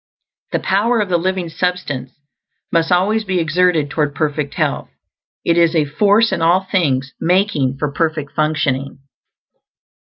[0.51, 2.11] The power of the living substance
[2.71, 4.89] must always be exerted toward perfect health;
[5.45, 8.97] it is a force in all things making for perfect functioning.